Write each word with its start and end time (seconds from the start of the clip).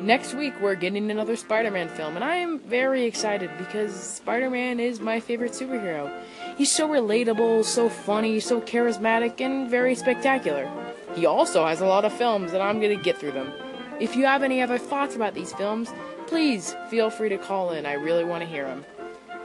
next 0.00 0.34
week 0.34 0.54
we're 0.60 0.74
getting 0.74 1.10
another 1.10 1.36
Spider-Man 1.36 1.88
film, 1.88 2.16
and 2.16 2.24
I 2.24 2.36
am 2.36 2.58
very 2.58 3.04
excited 3.04 3.50
because 3.58 3.94
Spider-Man 3.94 4.80
is 4.80 5.00
my 5.00 5.20
favorite 5.20 5.52
superhero. 5.52 6.12
He's 6.56 6.72
so 6.72 6.88
relatable, 6.88 7.64
so 7.64 7.88
funny, 7.88 8.40
so 8.40 8.60
charismatic, 8.60 9.40
and 9.40 9.70
very 9.70 9.94
spectacular. 9.94 10.70
He 11.14 11.26
also 11.26 11.64
has 11.66 11.80
a 11.80 11.86
lot 11.86 12.04
of 12.04 12.12
films, 12.12 12.52
and 12.52 12.62
I'm 12.62 12.80
gonna 12.80 12.96
get 12.96 13.18
through 13.18 13.32
them. 13.32 13.52
If 13.98 14.14
you 14.14 14.26
have 14.26 14.42
any 14.42 14.60
other 14.60 14.78
thoughts 14.78 15.16
about 15.16 15.34
these 15.34 15.52
films, 15.54 15.92
please 16.26 16.74
feel 16.90 17.08
free 17.08 17.28
to 17.30 17.38
call 17.38 17.72
in. 17.72 17.86
I 17.86 17.94
really 17.94 18.24
want 18.24 18.42
to 18.42 18.48
hear 18.48 18.64
them. 18.64 18.84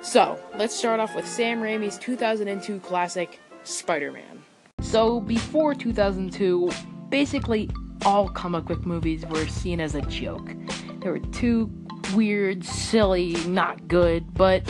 So, 0.01 0.39
let's 0.57 0.75
start 0.75 0.99
off 0.99 1.15
with 1.15 1.27
Sam 1.27 1.61
Raimi's 1.61 1.97
2002 1.99 2.79
classic, 2.79 3.39
Spider 3.63 4.11
Man. 4.11 4.43
So, 4.81 5.21
before 5.21 5.75
2002, 5.75 6.71
basically 7.09 7.69
all 8.05 8.29
comic 8.29 8.65
book 8.65 8.85
movies 8.85 9.25
were 9.25 9.47
seen 9.47 9.79
as 9.79 9.95
a 9.95 10.01
joke. 10.03 10.51
They 10.99 11.09
were 11.09 11.19
too 11.19 11.71
weird, 12.13 12.65
silly, 12.65 13.35
not 13.47 13.87
good, 13.87 14.33
but 14.33 14.63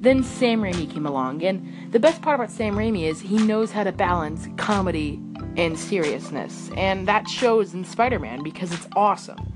then 0.00 0.22
Sam 0.22 0.62
Raimi 0.62 0.90
came 0.90 1.04
along, 1.04 1.42
and 1.42 1.92
the 1.92 2.00
best 2.00 2.22
part 2.22 2.36
about 2.36 2.50
Sam 2.50 2.74
Raimi 2.74 3.02
is 3.02 3.20
he 3.20 3.36
knows 3.36 3.70
how 3.70 3.84
to 3.84 3.92
balance 3.92 4.48
comedy 4.56 5.20
and 5.56 5.78
seriousness, 5.78 6.70
and 6.76 7.06
that 7.06 7.28
shows 7.28 7.74
in 7.74 7.84
Spider 7.84 8.18
Man 8.18 8.42
because 8.42 8.72
it's 8.72 8.86
awesome. 8.96 9.52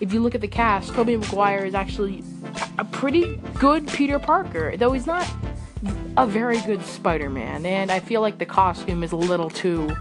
If 0.00 0.12
you 0.12 0.20
look 0.20 0.34
at 0.34 0.40
the 0.40 0.48
cast, 0.48 0.94
Tobey 0.94 1.16
Maguire 1.16 1.64
is 1.64 1.74
actually 1.74 2.24
a 2.78 2.84
pretty 2.84 3.36
good 3.58 3.86
Peter 3.88 4.18
Parker, 4.18 4.76
though 4.76 4.92
he's 4.92 5.06
not 5.06 5.30
a 6.16 6.26
very 6.26 6.60
good 6.62 6.82
Spider 6.84 7.28
Man, 7.28 7.66
and 7.66 7.90
I 7.90 8.00
feel 8.00 8.20
like 8.20 8.38
the 8.38 8.46
costume 8.46 9.02
is 9.02 9.12
a 9.12 9.16
little 9.16 9.50
too. 9.50 9.94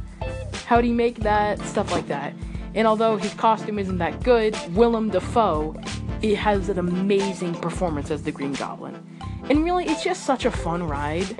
How 0.73 0.81
do 0.81 0.87
you 0.87 0.95
make 0.95 1.19
that? 1.19 1.59
Stuff 1.67 1.91
like 1.91 2.07
that. 2.07 2.33
And 2.73 2.87
although 2.87 3.15
his 3.15 3.31
costume 3.35 3.77
isn't 3.77 3.99
that 3.99 4.23
good, 4.23 4.57
Willem 4.73 5.11
Dafoe 5.11 5.79
it 6.23 6.35
has 6.35 6.67
an 6.67 6.79
amazing 6.79 7.53
performance 7.53 8.09
as 8.09 8.23
the 8.23 8.31
Green 8.31 8.53
Goblin. 8.53 8.95
And 9.51 9.63
really, 9.63 9.85
it's 9.85 10.03
just 10.03 10.25
such 10.25 10.45
a 10.45 10.49
fun 10.49 10.81
ride. 10.81 11.39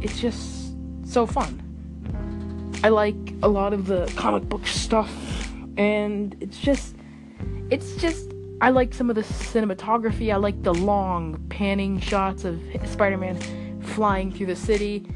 It's 0.00 0.20
just 0.20 0.74
so 1.04 1.24
fun. 1.24 1.62
I 2.82 2.88
like 2.88 3.14
a 3.44 3.48
lot 3.48 3.72
of 3.72 3.86
the 3.86 4.12
comic 4.16 4.48
book 4.48 4.66
stuff, 4.66 5.48
and 5.76 6.36
it's 6.40 6.58
just, 6.58 6.96
it's 7.70 7.94
just 7.94 8.32
I 8.60 8.70
like 8.70 8.92
some 8.92 9.08
of 9.08 9.14
the 9.14 9.22
cinematography. 9.22 10.34
I 10.34 10.36
like 10.38 10.60
the 10.64 10.74
long 10.74 11.40
panning 11.48 12.00
shots 12.00 12.44
of 12.44 12.60
Spider 12.86 13.18
Man 13.18 13.38
flying 13.82 14.32
through 14.32 14.46
the 14.46 14.56
city. 14.56 15.06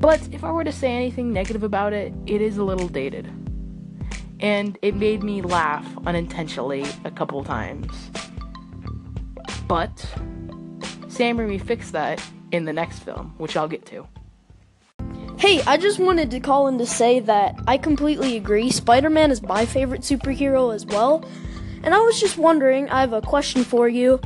But 0.00 0.26
if 0.32 0.42
I 0.42 0.50
were 0.50 0.64
to 0.64 0.72
say 0.72 0.92
anything 0.92 1.32
negative 1.32 1.62
about 1.62 1.92
it, 1.92 2.14
it 2.26 2.40
is 2.40 2.56
a 2.56 2.64
little 2.64 2.88
dated. 2.88 3.30
And 4.40 4.78
it 4.80 4.96
made 4.96 5.22
me 5.22 5.42
laugh 5.42 5.86
unintentionally 6.06 6.86
a 7.04 7.10
couple 7.10 7.44
times. 7.44 8.10
But 9.68 9.98
Sam 11.08 11.36
Raimi 11.36 11.60
fixed 11.60 11.92
that 11.92 12.22
in 12.50 12.64
the 12.64 12.72
next 12.72 13.00
film, 13.00 13.34
which 13.36 13.56
I'll 13.58 13.68
get 13.68 13.84
to. 13.86 14.08
Hey, 15.36 15.62
I 15.62 15.76
just 15.76 15.98
wanted 15.98 16.30
to 16.30 16.40
call 16.40 16.66
in 16.66 16.78
to 16.78 16.86
say 16.86 17.20
that 17.20 17.58
I 17.66 17.76
completely 17.76 18.36
agree. 18.36 18.70
Spider 18.70 19.10
Man 19.10 19.30
is 19.30 19.42
my 19.42 19.66
favorite 19.66 20.00
superhero 20.00 20.74
as 20.74 20.86
well. 20.86 21.24
And 21.82 21.94
I 21.94 21.98
was 22.00 22.18
just 22.18 22.38
wondering, 22.38 22.88
I 22.88 23.00
have 23.00 23.12
a 23.12 23.20
question 23.20 23.64
for 23.64 23.88
you. 23.88 24.20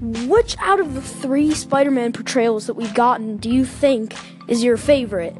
Which 0.00 0.56
out 0.58 0.80
of 0.80 0.94
the 0.94 1.00
three 1.00 1.52
Spider 1.52 1.90
Man 1.90 2.12
portrayals 2.12 2.66
that 2.66 2.74
we've 2.74 2.94
gotten 2.94 3.38
do 3.38 3.50
you 3.50 3.64
think 3.64 4.14
is 4.48 4.62
your 4.62 4.76
favorite? 4.76 5.36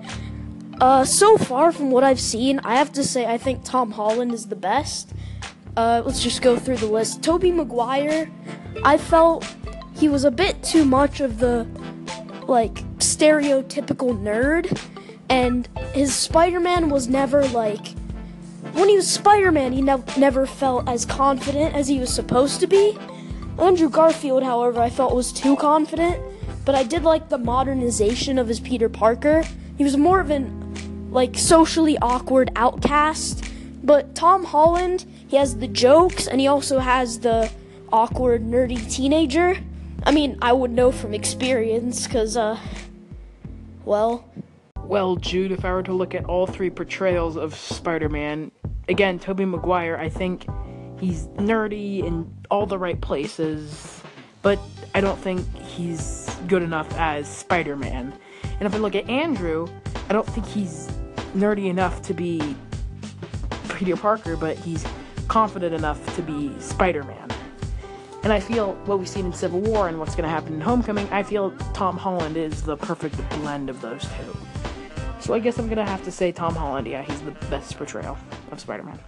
Uh, 0.80 1.04
so 1.04 1.36
far 1.38 1.72
from 1.72 1.90
what 1.90 2.04
I've 2.04 2.20
seen, 2.20 2.58
I 2.60 2.76
have 2.76 2.92
to 2.92 3.04
say 3.04 3.26
I 3.26 3.38
think 3.38 3.64
Tom 3.64 3.92
Holland 3.92 4.32
is 4.32 4.46
the 4.46 4.56
best. 4.56 5.12
Uh, 5.76 6.02
let's 6.04 6.22
just 6.22 6.42
go 6.42 6.56
through 6.56 6.78
the 6.78 6.86
list. 6.86 7.22
Tobey 7.22 7.52
Maguire, 7.52 8.30
I 8.82 8.98
felt 8.98 9.46
he 9.94 10.08
was 10.08 10.24
a 10.24 10.30
bit 10.30 10.62
too 10.62 10.84
much 10.84 11.20
of 11.20 11.38
the, 11.38 11.66
like, 12.46 12.74
stereotypical 12.98 14.18
nerd, 14.22 14.78
and 15.28 15.66
his 15.92 16.14
Spider 16.14 16.60
Man 16.60 16.88
was 16.88 17.08
never 17.08 17.46
like 17.48 17.94
when 18.76 18.90
he 18.90 18.96
was 18.96 19.08
Spider 19.08 19.50
Man, 19.50 19.72
he 19.72 19.80
ne- 19.80 20.02
never 20.18 20.46
felt 20.46 20.86
as 20.86 21.06
confident 21.06 21.74
as 21.74 21.88
he 21.88 21.98
was 21.98 22.12
supposed 22.12 22.60
to 22.60 22.66
be. 22.66 22.98
Andrew 23.58 23.88
Garfield, 23.88 24.42
however, 24.42 24.80
I 24.80 24.90
felt 24.90 25.14
was 25.14 25.32
too 25.32 25.56
confident, 25.56 26.22
but 26.64 26.74
I 26.74 26.82
did 26.82 27.04
like 27.04 27.28
the 27.28 27.38
modernization 27.38 28.38
of 28.38 28.48
his 28.48 28.60
Peter 28.60 28.88
Parker. 28.88 29.44
He 29.78 29.84
was 29.84 29.96
more 29.96 30.20
of 30.20 30.30
an, 30.30 31.10
like, 31.10 31.38
socially 31.38 31.96
awkward 31.98 32.50
outcast. 32.54 33.44
But 33.82 34.14
Tom 34.14 34.44
Holland, 34.44 35.04
he 35.28 35.36
has 35.36 35.56
the 35.56 35.68
jokes 35.68 36.26
and 36.26 36.40
he 36.40 36.46
also 36.46 36.80
has 36.80 37.20
the 37.20 37.50
awkward, 37.92 38.42
nerdy 38.42 38.90
teenager. 38.92 39.56
I 40.04 40.10
mean, 40.10 40.38
I 40.42 40.52
would 40.52 40.70
know 40.70 40.92
from 40.92 41.14
experience, 41.14 42.06
because, 42.06 42.36
uh, 42.36 42.58
well. 43.84 44.24
Well, 44.82 45.16
Jude, 45.16 45.52
if 45.52 45.64
I 45.64 45.72
were 45.72 45.82
to 45.84 45.92
look 45.92 46.14
at 46.14 46.24
all 46.26 46.46
three 46.46 46.70
portrayals 46.70 47.36
of 47.36 47.54
Spider 47.54 48.08
Man, 48.08 48.50
again, 48.88 49.18
Tobey 49.18 49.44
Maguire, 49.44 49.96
I 49.96 50.08
think 50.08 50.46
he's 51.00 51.26
nerdy 51.36 52.04
in 52.04 52.32
all 52.50 52.66
the 52.66 52.78
right 52.78 53.00
places, 53.00 54.02
but 54.42 54.58
I 54.94 55.00
don't 55.00 55.18
think 55.18 55.44
he's 55.58 56.28
good 56.46 56.62
enough 56.62 56.92
as 56.96 57.28
Spider 57.28 57.76
Man. 57.76 58.12
And 58.42 58.62
if 58.62 58.74
I 58.74 58.78
look 58.78 58.94
at 58.94 59.08
Andrew, 59.08 59.66
I 60.08 60.12
don't 60.12 60.26
think 60.26 60.46
he's 60.46 60.88
nerdy 61.34 61.66
enough 61.66 62.02
to 62.02 62.14
be 62.14 62.56
Peter 63.74 63.96
Parker, 63.96 64.36
but 64.36 64.56
he's 64.58 64.86
confident 65.28 65.74
enough 65.74 66.14
to 66.16 66.22
be 66.22 66.52
Spider 66.60 67.02
Man. 67.02 67.28
And 68.22 68.32
I 68.32 68.40
feel 68.40 68.74
what 68.86 68.98
we've 68.98 69.08
seen 69.08 69.26
in 69.26 69.32
Civil 69.32 69.60
War 69.60 69.88
and 69.88 69.98
what's 69.98 70.14
going 70.14 70.24
to 70.24 70.28
happen 70.28 70.54
in 70.54 70.60
Homecoming, 70.60 71.08
I 71.12 71.22
feel 71.22 71.52
Tom 71.74 71.96
Holland 71.96 72.36
is 72.36 72.62
the 72.62 72.76
perfect 72.76 73.16
blend 73.30 73.70
of 73.70 73.80
those 73.80 74.02
two. 74.02 74.36
So 75.20 75.34
I 75.34 75.40
guess 75.40 75.58
I'm 75.58 75.68
gonna 75.68 75.84
have 75.84 76.04
to 76.04 76.12
say 76.12 76.30
Tom 76.30 76.54
Holland. 76.54 76.86
Yeah, 76.86 77.02
he's 77.02 77.20
the 77.22 77.32
best 77.50 77.76
portrayal 77.76 78.16
of 78.52 78.60
Spider-Man. 78.60 78.98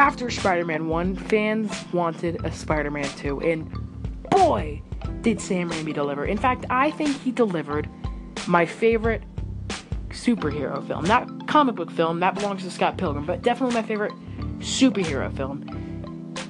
After 0.00 0.30
Spider-Man 0.30 0.88
1, 0.88 1.14
fans 1.14 1.70
wanted 1.92 2.42
a 2.42 2.50
Spider-Man 2.50 3.04
2, 3.18 3.42
and 3.42 3.70
boy, 4.30 4.80
did 5.20 5.38
Sam 5.42 5.68
Raimi 5.68 5.92
deliver. 5.92 6.24
In 6.24 6.38
fact, 6.38 6.64
I 6.70 6.90
think 6.90 7.20
he 7.20 7.30
delivered 7.30 7.86
my 8.48 8.64
favorite 8.64 9.22
superhero 10.08 10.84
film. 10.86 11.04
Not 11.04 11.46
comic 11.46 11.74
book 11.74 11.90
film, 11.90 12.18
that 12.20 12.34
belongs 12.34 12.62
to 12.62 12.70
Scott 12.70 12.96
Pilgrim, 12.96 13.26
but 13.26 13.42
definitely 13.42 13.74
my 13.74 13.82
favorite 13.82 14.14
superhero 14.60 15.30
film 15.36 15.66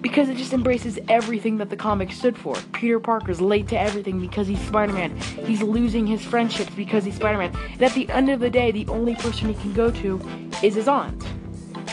because 0.00 0.28
it 0.28 0.36
just 0.36 0.52
embraces 0.52 1.00
everything 1.08 1.56
that 1.56 1.70
the 1.70 1.76
comic 1.76 2.12
stood 2.12 2.38
for. 2.38 2.54
Peter 2.72 3.00
Parker's 3.00 3.40
late 3.40 3.66
to 3.66 3.78
everything 3.78 4.20
because 4.20 4.46
he's 4.46 4.60
Spider 4.60 4.92
Man. 4.92 5.16
He's 5.44 5.60
losing 5.60 6.06
his 6.06 6.24
friendships 6.24 6.70
because 6.76 7.04
he's 7.04 7.16
Spider 7.16 7.38
Man. 7.38 7.52
And 7.72 7.82
at 7.82 7.94
the 7.94 8.08
end 8.10 8.30
of 8.30 8.38
the 8.38 8.48
day, 8.48 8.70
the 8.70 8.86
only 8.86 9.16
person 9.16 9.48
he 9.48 9.54
can 9.54 9.72
go 9.72 9.90
to 9.90 10.20
is 10.62 10.76
his 10.76 10.86
aunt. 10.86 11.26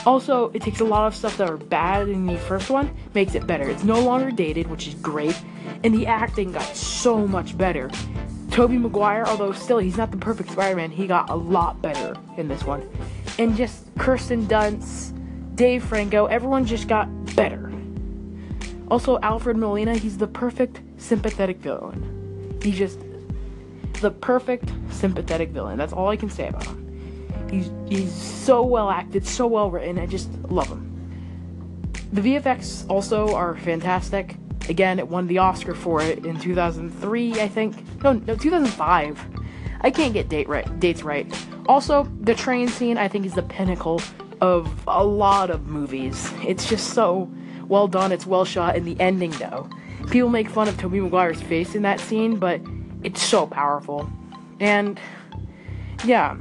Also, 0.05 0.49
it 0.53 0.61
takes 0.61 0.79
a 0.79 0.85
lot 0.85 1.07
of 1.07 1.15
stuff 1.15 1.37
that 1.37 1.49
are 1.49 1.57
bad 1.57 2.07
in 2.07 2.25
the 2.25 2.37
first 2.37 2.69
one, 2.69 2.95
makes 3.13 3.35
it 3.35 3.45
better. 3.45 3.69
It's 3.69 3.83
no 3.83 3.99
longer 3.99 4.31
dated, 4.31 4.67
which 4.67 4.87
is 4.87 4.93
great, 4.95 5.37
and 5.83 5.93
the 5.93 6.07
acting 6.07 6.51
got 6.51 6.75
so 6.75 7.27
much 7.27 7.57
better. 7.57 7.89
Tobey 8.51 8.77
Maguire, 8.77 9.25
although 9.25 9.51
still 9.51 9.77
he's 9.77 9.97
not 9.97 10.11
the 10.11 10.17
perfect 10.17 10.51
Spider-Man, 10.51 10.91
he 10.91 11.07
got 11.07 11.29
a 11.29 11.35
lot 11.35 11.81
better 11.81 12.15
in 12.37 12.47
this 12.47 12.63
one. 12.63 12.87
And 13.37 13.55
just 13.55 13.85
Kirsten 13.97 14.47
Dunst, 14.47 15.13
Dave 15.55 15.83
Franco, 15.83 16.25
everyone 16.25 16.65
just 16.65 16.87
got 16.87 17.07
better. 17.35 17.71
Also, 18.89 19.19
Alfred 19.19 19.57
Molina, 19.57 19.97
he's 19.97 20.17
the 20.17 20.27
perfect 20.27 20.79
sympathetic 20.97 21.57
villain. 21.57 22.57
He's 22.63 22.77
just 22.77 22.99
the 24.01 24.11
perfect 24.11 24.71
sympathetic 24.91 25.49
villain. 25.49 25.77
That's 25.77 25.93
all 25.93 26.07
I 26.07 26.15
can 26.15 26.29
say 26.29 26.47
about 26.47 26.65
him. 26.65 26.86
He's 27.49 27.71
he's 27.87 28.13
so 28.13 28.63
well 28.63 28.89
acted, 28.89 29.25
so 29.25 29.47
well 29.47 29.71
written. 29.71 29.97
I 29.99 30.05
just 30.05 30.29
love 30.49 30.67
him. 30.67 30.83
The 32.11 32.21
VFX 32.21 32.89
also 32.89 33.33
are 33.35 33.55
fantastic. 33.57 34.35
Again, 34.69 34.99
it 34.99 35.07
won 35.07 35.27
the 35.27 35.37
Oscar 35.37 35.73
for 35.73 36.01
it 36.01 36.25
in 36.25 36.39
2003, 36.39 37.41
I 37.41 37.47
think. 37.47 38.03
No, 38.03 38.13
no, 38.13 38.35
2005. 38.35 39.25
I 39.81 39.91
can't 39.91 40.13
get 40.13 40.27
date 40.29 40.49
right, 40.49 40.79
dates 40.79 41.03
right. 41.03 41.31
Also, 41.67 42.03
the 42.21 42.33
train 42.33 42.67
scene 42.67 42.97
I 42.97 43.07
think 43.07 43.25
is 43.25 43.33
the 43.33 43.43
pinnacle 43.43 44.01
of 44.41 44.83
a 44.87 45.03
lot 45.03 45.49
of 45.49 45.67
movies. 45.67 46.31
It's 46.45 46.67
just 46.67 46.93
so 46.93 47.29
well 47.67 47.87
done, 47.87 48.11
it's 48.11 48.25
well 48.25 48.45
shot, 48.45 48.75
and 48.75 48.85
the 48.85 48.99
ending 48.99 49.31
though. 49.31 49.69
People 50.09 50.29
make 50.29 50.49
fun 50.49 50.67
of 50.67 50.77
Tobey 50.77 50.99
Maguire's 50.99 51.41
face 51.41 51.75
in 51.75 51.81
that 51.81 51.99
scene, 51.99 52.37
but 52.37 52.61
it's 53.03 53.21
so 53.21 53.45
powerful. 53.47 54.09
And 54.59 54.99
yeah, 56.05 56.37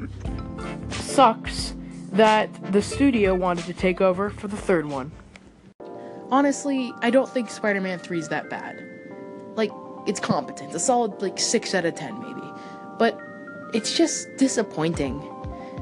sucks 0.90 1.74
that 2.12 2.50
the 2.72 2.82
studio 2.82 3.34
wanted 3.34 3.64
to 3.66 3.74
take 3.74 4.00
over 4.00 4.30
for 4.30 4.48
the 4.48 4.56
third 4.56 4.86
one. 4.86 5.12
Honestly, 6.30 6.92
I 7.00 7.10
don't 7.10 7.28
think 7.28 7.50
Spider-Man 7.50 7.98
3 7.98 8.18
is 8.18 8.28
that 8.28 8.50
bad. 8.50 8.82
Like, 9.54 9.70
it's 10.06 10.20
competent, 10.20 10.74
a 10.74 10.78
solid 10.78 11.20
like 11.22 11.38
6 11.38 11.74
out 11.74 11.84
of 11.84 11.94
10 11.94 12.20
maybe. 12.20 12.52
But 12.98 13.20
it's 13.74 13.96
just 13.96 14.28
disappointing. 14.36 15.22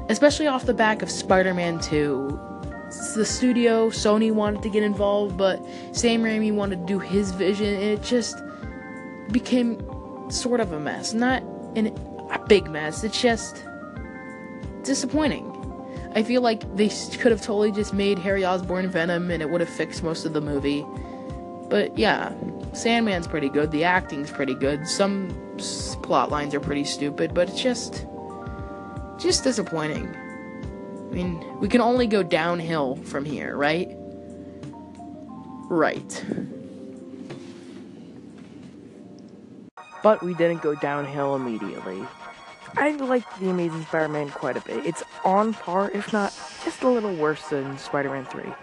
Especially 0.09 0.47
off 0.47 0.65
the 0.65 0.73
back 0.73 1.01
of 1.01 1.09
Spider-Man 1.09 1.79
2 1.79 2.45
the 3.15 3.25
studio, 3.25 3.89
Sony 3.89 4.31
wanted 4.31 4.61
to 4.63 4.69
get 4.69 4.83
involved, 4.83 5.37
but 5.37 5.63
Sam 5.91 6.23
Raimi 6.23 6.53
wanted 6.53 6.81
to 6.81 6.85
do 6.85 6.99
his 6.99 7.31
vision, 7.31 7.67
and 7.67 7.83
it 7.83 8.03
just 8.03 8.37
became 9.31 9.81
sort 10.29 10.59
of 10.59 10.71
a 10.71 10.79
mess. 10.79 11.13
Not 11.13 11.43
a 11.75 12.39
big 12.47 12.69
mess. 12.69 13.03
It's 13.03 13.19
just 13.19 13.65
disappointing. 14.85 15.51
I 16.15 16.23
feel 16.23 16.41
like 16.41 16.63
they 16.75 16.87
could 16.87 17.31
have 17.31 17.41
totally 17.41 17.71
just 17.71 17.93
made 17.93 18.17
Harry 18.19 18.45
Osborn 18.45 18.89
Venom, 18.89 19.31
and 19.31 19.41
it 19.41 19.49
would 19.49 19.59
have 19.59 19.69
fixed 19.69 20.01
most 20.01 20.25
of 20.25 20.33
the 20.33 20.41
movie. 20.41 20.85
But 21.69 21.97
yeah, 21.97 22.31
Sandman's 22.71 23.27
pretty 23.27 23.49
good. 23.49 23.71
The 23.71 23.83
acting's 23.83 24.31
pretty 24.31 24.53
good. 24.53 24.87
Some 24.87 25.29
plot 26.03 26.31
lines 26.31 26.53
are 26.53 26.59
pretty 26.59 26.83
stupid, 26.83 27.33
but 27.33 27.49
it's 27.49 27.61
just 27.61 28.05
just 29.17 29.43
disappointing. 29.43 30.07
I 30.07 31.13
mean, 31.13 31.59
we 31.59 31.67
can 31.67 31.81
only 31.81 32.07
go 32.07 32.23
downhill 32.23 32.97
from 32.97 33.25
here, 33.25 33.55
right? 33.55 33.89
Right. 35.69 36.25
But 40.03 40.21
we 40.21 40.33
didn't 40.35 40.61
go 40.61 40.75
downhill 40.75 41.35
immediately. 41.35 42.05
I 42.77 42.91
like 42.91 43.23
The 43.39 43.49
Amazing 43.49 43.83
Spider 43.83 44.09
Man 44.09 44.29
quite 44.29 44.57
a 44.57 44.61
bit. 44.61 44.85
It's 44.85 45.03
on 45.23 45.53
par, 45.53 45.91
if 45.91 46.11
not 46.11 46.33
just 46.63 46.83
a 46.83 46.89
little 46.89 47.13
worse 47.15 47.47
than 47.47 47.77
Spider 47.77 48.09
Man 48.09 48.25
3. 48.25 48.43
I 48.43 48.53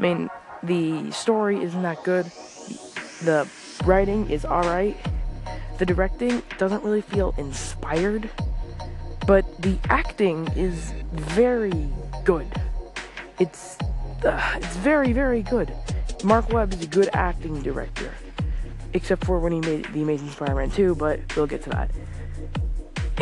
mean, 0.00 0.30
the 0.62 1.10
story 1.10 1.62
isn't 1.62 1.82
that 1.82 2.02
good, 2.02 2.26
the 3.22 3.46
writing 3.84 4.30
is 4.30 4.44
alright, 4.44 4.96
the 5.78 5.84
directing 5.84 6.42
doesn't 6.58 6.82
really 6.82 7.02
feel 7.02 7.34
inspired, 7.36 8.30
but 9.26 9.44
the 9.60 9.78
acting 9.90 10.48
is 10.56 10.92
very 11.12 11.90
good. 12.24 12.46
It's 13.38 13.76
uh, 14.24 14.54
it's 14.56 14.76
very 14.76 15.12
very 15.12 15.42
good. 15.42 15.72
Marc 16.24 16.52
Webb 16.52 16.72
is 16.72 16.82
a 16.82 16.86
good 16.86 17.10
acting 17.12 17.60
director, 17.62 18.14
except 18.92 19.24
for 19.24 19.40
when 19.40 19.52
he 19.52 19.60
made 19.60 19.86
The 19.92 20.02
Amazing 20.02 20.30
Spider-Man 20.30 20.70
2, 20.70 20.94
but 20.94 21.20
we'll 21.36 21.48
get 21.48 21.62
to 21.64 21.70
that. 21.70 21.90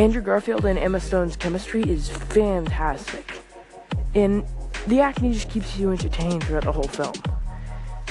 Andrew 0.01 0.23
Garfield 0.23 0.65
and 0.65 0.79
Emma 0.79 0.99
Stone's 0.99 1.37
chemistry 1.37 1.83
is 1.83 2.09
fantastic, 2.09 3.39
and 4.15 4.47
the 4.87 4.99
acting 4.99 5.31
just 5.31 5.51
keeps 5.51 5.77
you 5.77 5.93
entertained 5.93 6.43
throughout 6.43 6.65
the 6.65 6.73
whole 6.73 6.85
film. 6.85 7.13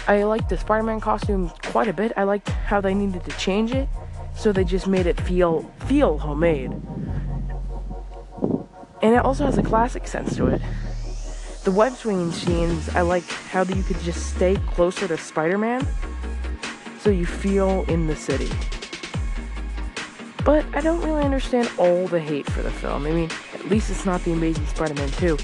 I 0.08 0.22
liked 0.22 0.50
the 0.50 0.58
Spider-Man 0.60 1.00
costume 1.00 1.50
quite 1.64 1.88
a 1.88 1.94
bit. 1.94 2.14
I 2.16 2.26
liked 2.26 2.48
how 2.50 2.80
they 2.80 2.94
needed 2.94 3.24
to 3.24 3.32
change 3.40 3.72
it, 3.72 3.90
so 4.36 4.52
they 4.52 4.64
just 4.66 4.86
made 4.86 5.08
it 5.08 5.20
feel 5.22 5.64
feel 5.88 6.20
homemade. 6.20 6.74
And 9.02 9.16
it 9.16 9.26
also 9.26 9.46
has 9.46 9.58
a 9.58 9.64
classic 9.64 10.08
sense 10.08 10.36
to 10.36 10.46
it. 10.46 10.62
The 11.64 11.72
web 11.72 11.94
swinging 11.94 12.32
scenes, 12.32 12.88
I 12.90 13.02
like 13.02 13.26
how 13.26 13.64
you 13.64 13.82
could 13.82 14.00
just 14.02 14.36
stay 14.36 14.58
closer 14.76 15.08
to 15.08 15.18
Spider-Man, 15.18 15.88
so 17.00 17.10
you 17.10 17.26
feel 17.26 17.84
in 17.86 18.06
the 18.06 18.16
city. 18.16 18.52
But 20.50 20.66
I 20.74 20.82
don't 20.82 21.00
really 21.04 21.22
understand 21.22 21.70
all 21.78 22.08
the 22.08 22.20
hate 22.20 22.50
for 22.50 22.64
the 22.64 22.72
film. 22.72 23.06
I 23.06 23.12
mean, 23.12 23.30
at 23.54 23.70
least 23.70 23.92
it's 23.92 24.04
not 24.04 24.24
The 24.24 24.32
Amazing 24.32 24.66
Spider-Man 24.66 25.10
2. 25.12 25.38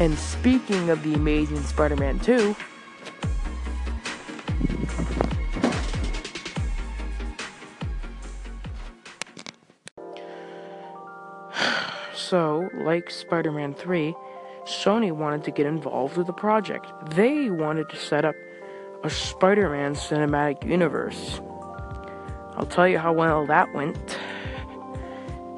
And 0.00 0.18
speaking 0.18 0.90
of 0.90 1.00
The 1.04 1.14
Amazing 1.14 1.62
Spider-Man 1.62 2.18
2, 2.18 2.56
so, 12.16 12.68
like 12.78 13.12
Spider 13.12 13.52
Man 13.52 13.74
3, 13.74 14.12
Sony 14.64 15.12
wanted 15.12 15.44
to 15.44 15.52
get 15.52 15.66
involved 15.66 16.16
with 16.16 16.26
the 16.26 16.32
project. 16.32 16.88
They 17.10 17.48
wanted 17.48 17.90
to 17.90 17.96
set 17.96 18.24
up 18.24 18.34
a 19.04 19.08
Spider 19.08 19.70
Man 19.70 19.94
cinematic 19.94 20.68
universe. 20.68 21.40
I'll 22.56 22.66
tell 22.66 22.88
you 22.88 22.98
how 22.98 23.12
well 23.12 23.46
that 23.46 23.72
went. 23.72 24.18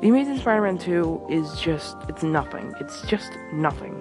The 0.00 0.08
Amazing 0.08 0.38
Spider 0.38 0.62
Man 0.62 0.78
2 0.78 1.26
is 1.28 1.60
just, 1.60 1.94
it's 2.08 2.22
nothing. 2.22 2.72
It's 2.80 3.02
just 3.02 3.30
nothing. 3.52 4.00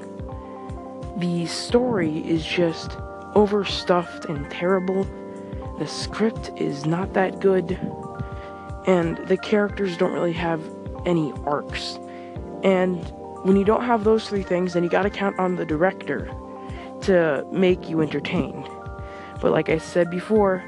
The 1.17 1.45
story 1.45 2.19
is 2.19 2.45
just 2.45 2.97
overstuffed 3.35 4.23
and 4.23 4.49
terrible. 4.49 5.03
The 5.77 5.87
script 5.87 6.51
is 6.55 6.85
not 6.85 7.13
that 7.15 7.41
good. 7.41 7.77
And 8.87 9.17
the 9.27 9.35
characters 9.35 9.97
don't 9.97 10.13
really 10.13 10.31
have 10.31 10.61
any 11.05 11.33
arcs. 11.45 11.99
And 12.63 13.03
when 13.43 13.57
you 13.57 13.65
don't 13.65 13.83
have 13.83 14.05
those 14.05 14.29
three 14.29 14.43
things, 14.43 14.75
then 14.75 14.85
you 14.85 14.89
gotta 14.89 15.09
count 15.09 15.37
on 15.37 15.57
the 15.57 15.65
director 15.65 16.33
to 17.01 17.45
make 17.51 17.89
you 17.89 17.99
entertained. 17.99 18.69
But 19.41 19.51
like 19.51 19.67
I 19.67 19.79
said 19.79 20.09
before, 20.09 20.63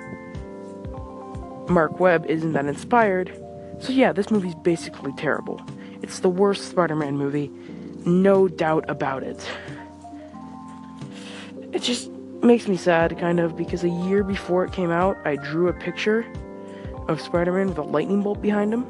Marc 1.70 2.02
Webb 2.02 2.26
isn't 2.26 2.52
that 2.52 2.66
inspired. 2.66 3.42
So 3.82 3.92
yeah, 3.92 4.14
this 4.14 4.30
movie's 4.30 4.56
basically 4.56 5.12
terrible. 5.14 5.60
It's 6.02 6.20
the 6.20 6.30
worst 6.30 6.70
Spider-Man 6.70 7.18
movie, 7.18 7.52
no 8.06 8.48
doubt 8.48 8.88
about 8.88 9.24
it. 9.24 9.46
It 11.74 11.82
just 11.82 12.10
makes 12.44 12.68
me 12.68 12.78
sad, 12.78 13.18
kind 13.18 13.40
of, 13.40 13.58
because 13.58 13.84
a 13.84 13.90
year 13.90 14.24
before 14.24 14.64
it 14.66 14.72
came 14.72 14.92
out, 14.92 15.18
I 15.26 15.36
drew 15.36 15.68
a 15.68 15.74
picture 15.74 16.26
of 17.08 17.20
Spider-Man 17.20 17.70
with 17.70 17.78
a 17.80 17.84
lightning 17.84 18.22
bolt 18.22 18.42
behind 18.42 18.74
him. 18.74 18.86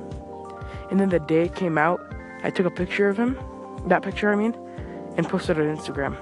And 0.89 0.99
then 0.99 1.09
the 1.09 1.19
day 1.19 1.43
it 1.43 1.55
came 1.55 1.77
out, 1.77 2.01
I 2.43 2.49
took 2.49 2.65
a 2.65 2.71
picture 2.71 3.07
of 3.07 3.17
him, 3.17 3.39
that 3.87 4.01
picture 4.01 4.29
I 4.29 4.35
mean, 4.35 4.53
and 5.15 5.27
posted 5.27 5.57
it 5.57 5.69
on 5.69 5.77
Instagram. 5.77 6.17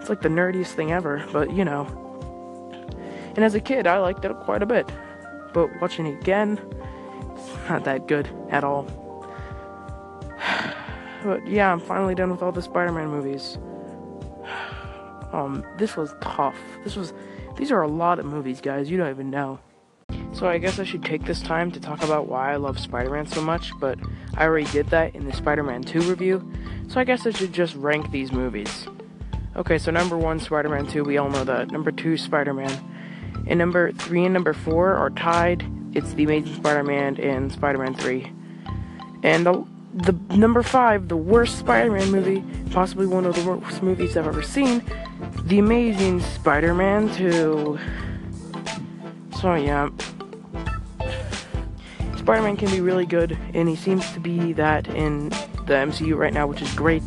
It's 0.00 0.08
like 0.08 0.22
the 0.22 0.28
nerdiest 0.30 0.72
thing 0.72 0.92
ever, 0.92 1.24
but 1.32 1.52
you 1.52 1.64
know. 1.64 1.86
And 3.36 3.44
as 3.44 3.54
a 3.54 3.60
kid, 3.60 3.86
I 3.86 3.98
liked 3.98 4.24
it 4.24 4.34
quite 4.40 4.62
a 4.62 4.66
bit. 4.66 4.90
But 5.52 5.68
watching 5.80 6.06
it 6.06 6.20
again, 6.20 6.58
not 7.68 7.84
that 7.84 8.06
good 8.08 8.28
at 8.50 8.64
all. 8.64 8.86
But 11.24 11.48
yeah, 11.48 11.72
I'm 11.72 11.80
finally 11.80 12.14
done 12.14 12.30
with 12.30 12.42
all 12.42 12.52
the 12.52 12.62
Spider 12.62 12.92
Man 12.92 13.08
movies. 13.08 13.58
Um, 15.30 15.62
this 15.76 15.94
was 15.94 16.14
tough. 16.22 16.56
This 16.84 16.96
was. 16.96 17.12
These 17.58 17.70
are 17.70 17.82
a 17.82 17.86
lot 17.86 18.18
of 18.18 18.24
movies, 18.24 18.62
guys. 18.62 18.90
You 18.90 18.96
don't 18.96 19.10
even 19.10 19.28
know. 19.28 19.58
So 20.32 20.46
I 20.46 20.58
guess 20.58 20.78
I 20.78 20.84
should 20.84 21.04
take 21.04 21.24
this 21.24 21.42
time 21.42 21.70
to 21.72 21.80
talk 21.80 22.02
about 22.02 22.28
why 22.28 22.52
I 22.52 22.56
love 22.56 22.78
Spider-Man 22.78 23.26
so 23.26 23.42
much, 23.42 23.72
but 23.78 23.98
I 24.34 24.44
already 24.44 24.70
did 24.70 24.86
that 24.88 25.14
in 25.14 25.26
the 25.26 25.32
Spider-Man 25.32 25.82
2 25.82 26.02
review, 26.02 26.50
so 26.88 27.00
I 27.00 27.04
guess 27.04 27.26
I 27.26 27.30
should 27.30 27.52
just 27.52 27.74
rank 27.74 28.10
these 28.10 28.32
movies. 28.32 28.86
Okay, 29.56 29.78
so 29.78 29.90
number 29.90 30.16
1 30.16 30.40
Spider-Man 30.40 30.86
2, 30.86 31.02
we 31.02 31.18
all 31.18 31.28
know 31.28 31.44
that. 31.44 31.70
Number 31.72 31.90
2 31.90 32.16
Spider-Man. 32.16 32.70
And 33.48 33.58
number 33.58 33.90
3 33.92 34.24
and 34.26 34.34
number 34.34 34.52
4 34.52 34.94
are 34.94 35.10
tied. 35.10 35.66
It's 35.98 36.12
The 36.12 36.22
Amazing 36.22 36.54
Spider-Man 36.54 37.16
and 37.16 37.50
Spider-Man 37.50 37.92
3. 37.94 38.32
And 39.24 39.44
the, 39.44 39.66
the 39.94 40.12
number 40.36 40.62
5, 40.62 41.08
the 41.08 41.16
worst 41.16 41.58
Spider-Man 41.58 42.12
movie, 42.12 42.44
possibly 42.70 43.04
one 43.04 43.26
of 43.26 43.34
the 43.34 43.42
worst 43.42 43.82
movies 43.82 44.16
I've 44.16 44.28
ever 44.28 44.44
seen, 44.44 44.84
The 45.42 45.58
Amazing 45.58 46.20
Spider-Man 46.20 47.12
2. 47.16 47.80
So 49.40 49.54
yeah, 49.56 49.88
Spider-Man 52.16 52.56
can 52.56 52.70
be 52.70 52.80
really 52.80 53.06
good, 53.06 53.36
and 53.52 53.68
he 53.68 53.74
seems 53.74 54.08
to 54.12 54.20
be 54.20 54.52
that 54.52 54.86
in 54.86 55.30
the 55.30 55.74
MCU 55.74 56.16
right 56.16 56.32
now, 56.32 56.46
which 56.46 56.62
is 56.62 56.72
great. 56.74 57.02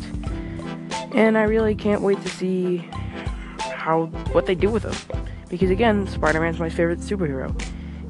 And 1.16 1.38
I 1.38 1.44
really 1.44 1.76
can't 1.76 2.02
wait 2.02 2.22
to 2.24 2.30
see 2.30 2.80
how 3.58 4.08
what 4.34 4.48
they 4.48 4.56
do 4.56 4.70
with 4.70 4.84
him, 4.84 5.24
because 5.48 5.70
again, 5.70 6.08
Spider-Man's 6.08 6.60
my 6.60 6.70
favorite 6.70 7.00
superhero. 7.00 7.58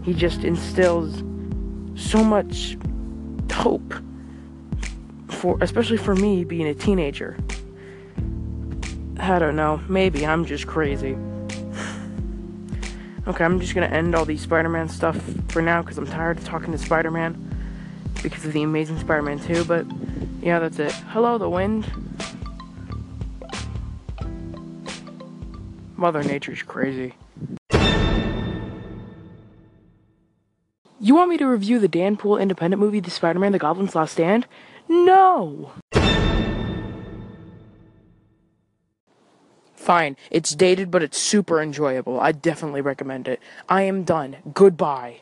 He 0.04 0.14
just 0.14 0.44
instills 0.44 1.24
so 1.96 2.24
much 2.24 2.78
hope 3.52 3.94
for, 5.28 5.58
especially 5.62 5.98
for 5.98 6.16
me 6.16 6.44
being 6.44 6.68
a 6.68 6.74
teenager. 6.74 7.38
I 9.20 9.38
don't 9.38 9.56
know. 9.56 9.82
Maybe 9.88 10.26
I'm 10.26 10.46
just 10.46 10.66
crazy. 10.66 11.16
Okay, 13.28 13.46
I'm 13.46 13.60
just 13.60 13.76
gonna 13.76 13.86
end 13.86 14.16
all 14.16 14.26
these 14.26 14.42
Spider 14.42 14.70
Man 14.70 14.90
stuff 14.90 15.16
for 15.50 15.62
now 15.62 15.84
because 15.84 16.00
I'm 16.00 16.08
tired 16.08 16.40
of 16.40 16.44
talking 16.44 16.72
to 16.72 16.78
Spider 16.78 17.12
Man 17.12 17.38
because 18.24 18.46
of 18.46 18.54
the 18.54 18.64
Amazing 18.64 18.98
Spider 18.98 19.22
Man 19.22 19.40
2. 19.40 19.66
But 19.66 19.86
yeah, 20.42 20.58
that's 20.58 20.80
it. 20.80 20.92
Hello, 20.92 21.38
the 21.38 21.50
wind. 21.50 21.86
Mother 25.96 26.24
Nature's 26.24 26.64
crazy. 26.64 27.14
You 31.04 31.16
want 31.16 31.32
me 31.32 31.38
to 31.38 31.48
review 31.48 31.80
the 31.80 31.88
Dan 31.88 32.16
Poole 32.16 32.38
independent 32.38 32.80
movie, 32.80 33.00
The 33.00 33.10
Spider 33.10 33.40
Man 33.40 33.54
The 33.54 33.58
Goblin's 33.58 33.96
Last 33.96 34.12
Stand? 34.12 34.46
No! 34.88 35.72
Fine, 39.74 40.16
it's 40.30 40.54
dated, 40.54 40.92
but 40.92 41.02
it's 41.02 41.18
super 41.18 41.60
enjoyable. 41.60 42.20
I 42.20 42.32
definitely 42.32 42.82
recommend 42.82 43.28
it. 43.28 43.40
I 43.68 43.82
am 43.82 44.04
done. 44.04 44.38
Goodbye. 44.54 45.22